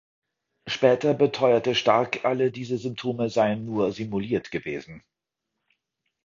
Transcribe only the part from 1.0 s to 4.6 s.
beteuerte Stark, alle diese Symptome seien nur simuliert